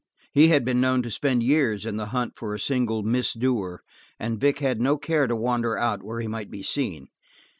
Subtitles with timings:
[0.31, 3.83] He had been known to spend years in the hunt for a single misdoer
[4.19, 7.09] and Vic had no care to wander out where he might be seen.